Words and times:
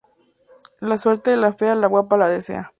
La 0.79 0.97
suerte 0.97 1.29
de 1.29 1.37
la 1.37 1.53
fea, 1.53 1.75
la 1.75 1.85
guapa 1.85 2.17
la 2.17 2.27
desea 2.27 2.69